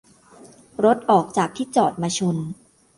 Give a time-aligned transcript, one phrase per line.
[0.85, 2.37] -รถออกจากที่จอดมาชน